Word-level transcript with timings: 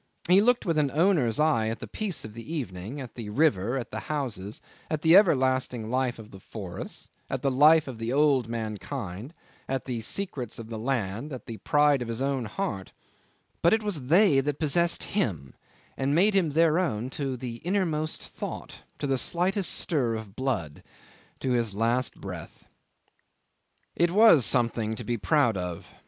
He 0.27 0.41
looked 0.41 0.65
with 0.65 0.79
an 0.79 0.89
owner's 0.89 1.39
eye 1.39 1.67
at 1.67 1.77
the 1.77 1.85
peace 1.85 2.25
of 2.25 2.33
the 2.33 2.51
evening, 2.51 2.99
at 2.99 3.13
the 3.13 3.29
river, 3.29 3.77
at 3.77 3.91
the 3.91 3.99
houses, 4.09 4.59
at 4.89 5.03
the 5.03 5.15
everlasting 5.15 5.91
life 5.91 6.17
of 6.17 6.31
the 6.31 6.39
forests, 6.39 7.11
at 7.29 7.43
the 7.43 7.51
life 7.51 7.87
of 7.87 7.99
the 7.99 8.11
old 8.11 8.47
mankind, 8.47 9.31
at 9.69 9.85
the 9.85 10.01
secrets 10.01 10.57
of 10.57 10.69
the 10.69 10.79
land, 10.79 11.31
at 11.31 11.45
the 11.45 11.57
pride 11.57 12.01
of 12.01 12.07
his 12.07 12.19
own 12.19 12.45
heart; 12.45 12.93
but 13.61 13.73
it 13.75 13.83
was 13.83 14.07
they 14.07 14.39
that 14.41 14.57
possessed 14.57 15.03
him 15.03 15.53
and 15.95 16.15
made 16.15 16.33
him 16.33 16.53
their 16.53 16.79
own 16.79 17.11
to 17.11 17.37
the 17.37 17.57
innermost 17.57 18.23
thought, 18.23 18.79
to 18.97 19.05
the 19.05 19.19
slightest 19.19 19.71
stir 19.71 20.15
of 20.15 20.35
blood, 20.35 20.81
to 21.39 21.51
his 21.51 21.75
last 21.75 22.15
breath. 22.19 22.65
'It 23.95 24.09
was 24.09 24.47
something 24.47 24.95
to 24.95 25.03
be 25.03 25.15
proud 25.17 25.55
of. 25.55 25.89